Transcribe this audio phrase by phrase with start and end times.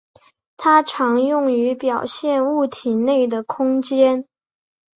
[0.57, 4.25] 它常用于表现物体内的空间。